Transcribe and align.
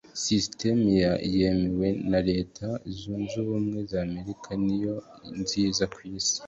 sisitemu 0.21 0.85
yemewe 1.35 1.87
muri 2.09 2.21
reta 2.29 2.67
zunzubumwe 2.97 3.79
zamerika 3.91 4.51
niyo 4.65 4.95
nziza 5.41 5.83
kwisi 5.95 6.37